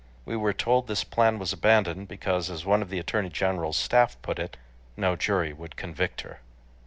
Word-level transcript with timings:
We 0.25 0.35
were 0.35 0.51
told 0.51 0.87
this 0.87 1.03
plan 1.03 1.37
was 1.37 1.53
abandoned 1.53 2.07
because, 2.07 2.49
as 2.49 2.65
one 2.65 2.81
of 2.81 2.89
the 2.89 2.97
Attorney 2.97 3.29
General's 3.29 3.77
staff 3.77 4.19
put 4.23 4.39
it, 4.39 4.57
"No 4.97 5.15
jury 5.15 5.53
would 5.53 5.75
convict 5.75 6.21
her." 6.21 6.39